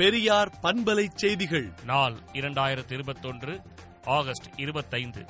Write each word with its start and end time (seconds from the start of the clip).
பெரியார் 0.00 0.52
பண்பலை 0.62 1.08
செய்திகள். 1.14 1.72
நாள் 1.84 2.14
இரண்டாயிரத்தி 2.32 2.92
இருபத்தொன்று 2.92 3.60
ஆகஸ்ட் 4.04 4.44
இருபத்தைந்து. 4.56 5.26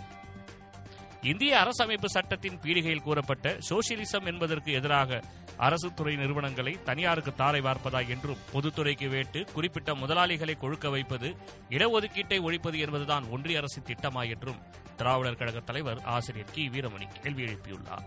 இந்திய 1.23 1.57
அரசமைப்பு 1.57 2.05
சட்டத்தின் 2.05 2.59
பீடிகையில் 2.59 3.03
கூறப்பட்ட 3.03 3.59
சோசியலிசம் 3.69 4.25
என்பதற்கு 4.25 4.73
எதிராக 4.73 5.23
அரசு 5.57 5.95
துறை 5.95 6.17
நிறுவனங்களை 6.17 6.83
தனியாருக்கு 6.85 7.35
தாரை 7.35 7.61
வார்ப்பதா 7.61 8.09
என்றும் 8.09 8.37
பொதுத்துறைக்கு 8.53 9.09
வேட்டு 9.09 9.47
குறிப்பிட்ட 9.53 9.95
முதலாளிகளை 9.95 10.55
கொழுக்க 10.55 10.91
வைப்பது 10.91 11.37
இடஒதுக்கீட்டை 11.69 12.41
ஒழிப்பது 12.43 12.79
என்பதுதான் 12.79 13.25
ஒன்றிய 13.25 13.59
அரசின் 13.59 13.85
திட்டமா 13.85 14.31
என்றும் 14.31 14.63
திராவிடர் 14.97 15.37
கழக 15.37 15.61
தலைவர் 15.61 16.03
ஆசிரியர் 16.03 16.51
கி. 16.53 16.69
வீரமணி 16.69 17.21
கேள்வி 17.23 17.45
எழுப்பியுள்ளார். 17.45 18.07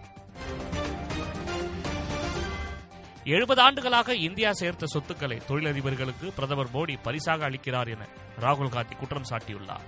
எழுபது 3.26 3.62
ஆண்டுகளாக 3.62 4.16
இந்தியா 4.16 4.54
சேர்த்த 4.54 4.86
சொத்துக்களை 4.86 5.42
தொழிலதிபர்களுக்கு 5.48 6.32
பிரதமர் 6.36 6.72
மோடி 6.74 6.98
பரிசாக 7.04 7.50
அளிக்கிறார் 7.50 7.88
என 7.88 8.08
ராகுல் 8.42 8.70
காந்தி 8.70 8.96
குற்றம் 8.96 9.26
சாட்டியுள்ளார். 9.30 9.86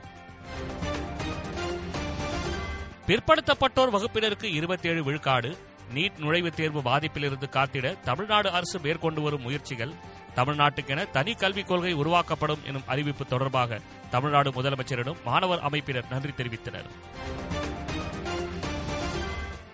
பிற்படுத்தப்பட்டோர் 3.08 3.92
வகுப்பினருக்கு 3.92 4.44
இருபத்தி 4.44 4.90
ஏழு 4.90 5.04
விழுக்காடு 5.04 5.58
நீட் 5.94 6.12
நுழைவுத் 6.18 6.56
தேர்வு 6.56 6.82
பாதிப்பிலிருந்து 6.82 7.44
காத்திட 7.52 8.00
தமிழ்நாடு 8.04 8.52
அரசு 8.52 8.80
மேற்கொண்டு 8.80 9.22
வரும் 9.22 9.42
முயற்சிகள் 9.42 9.94
தமிழ்நாட்டுக்கென 10.36 11.10
தனி 11.12 11.34
கல்விக் 11.34 11.68
கொள்கை 11.68 11.94
உருவாக்கப்படும் 11.94 12.60
எனும் 12.66 12.84
அறிவிப்பு 12.86 13.26
தொடர்பாக 13.26 13.80
தமிழ்நாடு 14.12 14.52
முதலமைச்சரிடம் 14.52 15.24
மாணவர் 15.26 15.60
அமைப்பினர் 15.60 16.10
நன்றி 16.10 16.30
தெரிவித்தனர். 16.30 16.90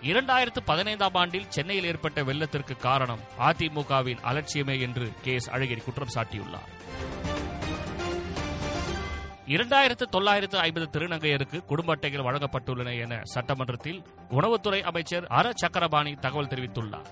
இரண்டாயிரத்து 0.02 0.60
பதினைந்தாம் 0.64 1.14
ஆண்டில் 1.14 1.46
சென்னையில் 1.48 1.84
ஏற்பட்ட 1.84 2.22
வெள்ளத்திற்கு 2.22 2.76
காரணம் 2.76 3.20
அதிமுகவின் 3.38 4.22
அலட்சியமே 4.24 4.80
என்று 4.80 5.12
கே 5.22 5.34
எஸ் 5.34 5.50
அழகிரி 5.50 5.84
குற்றம் 5.84 6.08
சாட்டியுள்ளார். 6.14 6.70
இரண்டாயிரத்து 9.46 10.02
தொள்ளாயிரத்து 10.10 10.58
ஐம்பது 10.58 10.98
திருநங்கையருக்கு 10.98 11.64
குடும்ப 11.64 11.94
அட்டைகள் 11.94 12.24
வழங்கப்பட்டுள்ளன 12.24 12.98
என 13.00 13.20
சட்டமன்றத்தில் 13.22 14.02
உணவுத்துறை 14.30 14.80
அமைச்சர் 14.82 15.26
அர 15.26 15.52
சக்கரபாணி 15.54 16.14
தகவல் 16.14 16.46
தெரிவித்துள்ளார். 16.46 17.08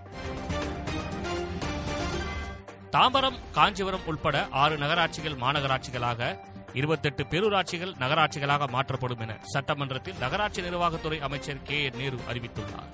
தாம்பரம் 2.92 3.38
காஞ்சிபுரம் 3.52 4.06
உட்பட 4.06 4.47
ஆறு 4.50 4.78
நகராட்சிகள் 4.78 5.32
மாநகராட்சிகளாக 5.32 6.38
இருபத்தெட்டு 6.74 7.24
பேரூராட்சிகள் 7.24 7.94
நகராட்சிகளாக 7.98 8.68
மாற்றப்படும் 8.68 9.18
என 9.18 9.36
சட்டமன்றத்தில் 9.42 10.18
நகராட்சி 10.18 10.62
நிர்வாகத்துறை 10.62 11.20
அமைச்சர் 11.20 11.62
கே 11.62 11.82
என் 11.82 11.96
நேரு 11.96 12.18
அறிவித்துள்ளார். 12.28 12.88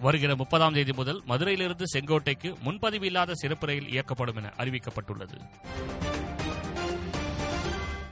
வருகிற 0.00 0.36
முப்பதாம் 0.36 0.72
தேதி 0.72 0.92
முதல் 0.92 1.22
மதுரையிலிருந்து 1.24 1.84
செங்கோட்டைக்கு 1.92 2.60
முன்பதிவு 2.60 3.06
இல்லாத 3.06 3.34
சிறப்பு 3.34 3.66
ரயில் 3.66 3.88
இயக்கப்படும் 3.88 4.36
என 4.36 4.52
அறிவிக்கப்பட்டுள்ளது. 4.58 5.38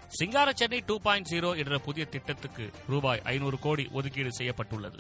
சிங்கார 0.09 0.53
சென்னை 0.53 0.83
டூ 0.87 1.01
பாயிண்ட் 1.01 1.27
ஜீரோ 1.31 1.57
என்ற 1.57 1.79
புதிய 1.79 2.07
திட்டத்துக்கு 2.07 2.71
ரூபாய் 2.89 3.23
ஐநூறு 3.25 3.59
கோடி 3.59 3.89
ஒதுக்கீடு 3.93 4.33
செய்யப்பட்டுள்ளது. 4.33 4.99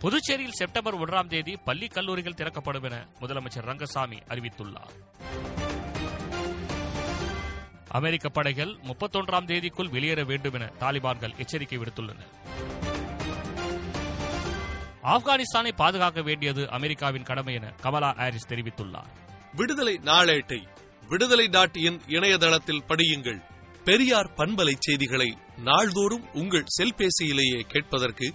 புதுச்சேரியில் 0.00 0.52
செப்டம்பர் 0.52 0.98
ஒன்றாம் 0.98 1.28
தேதி 1.28 1.56
பள்ளி 1.56 1.86
கல்லூரிகள் 1.86 2.34
திறக்கப்படும் 2.34 2.82
என 2.82 3.08
முதலமைச்சர் 3.20 3.64
ரங்கசாமி 3.64 4.16
அறிவித்துள்ளார். 4.16 4.92
அமெரிக்க 7.88 8.28
படைகள் 8.28 8.76
முப்பத்தொன்றாம் 8.82 9.48
தேதிக்குள் 9.50 9.90
வெளியேற 9.90 10.24
வேண்டும் 10.24 10.52
என 10.52 10.72
தாலிபான்கள் 10.80 11.36
எச்சரிக்கை 11.36 11.78
விடுத்துள்ளனர் 11.78 12.32
ஆப்கானிஸ்தானை 15.02 15.72
பாதுகாக்க 15.76 16.22
வேண்டியது 16.22 16.70
அமெரிக்காவின் 16.70 17.22
கடமை 17.22 17.54
என 17.54 17.74
கமலா 17.80 18.12
ஹாரிஸ் 18.12 18.48
தெரிவித்துள்ளார். 18.48 19.10
விடுதலை 19.54 20.00
நாளேட்டை 20.04 20.66
விடுதலை 21.08 21.46
டாட் 21.46 21.76
இன் 21.76 22.00
இணையதளத்தில் 22.06 22.84
படியுங்கள். 22.88 23.40
பெரியார் 23.84 24.30
பண்பலை 24.36 24.74
செய்திகளை 24.78 25.38
நாள்தோறும் 25.56 26.32
உங்கள் 26.32 26.66
செல்பேசியிலேயே 26.78 27.60
கேட்பதற்கு 27.60 28.34